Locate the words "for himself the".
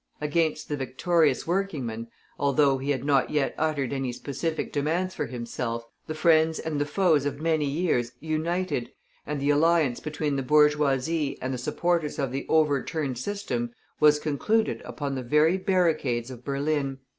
5.13-6.15